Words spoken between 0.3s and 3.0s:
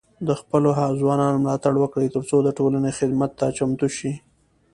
خپلو ځوانانو ملاتړ وکړئ، ترڅو د ټولنې